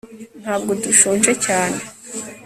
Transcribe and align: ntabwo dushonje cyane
ntabwo 0.41 0.71
dushonje 0.83 1.33
cyane 1.45 1.79